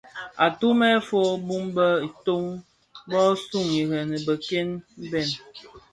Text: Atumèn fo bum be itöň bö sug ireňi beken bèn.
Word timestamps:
Atumèn 0.45 0.97
fo 1.07 1.19
bum 1.47 1.65
be 1.75 1.87
itöň 2.09 2.43
bö 3.09 3.21
sug 3.47 3.67
ireňi 3.79 4.19
beken 4.27 4.69
bèn. 5.11 5.29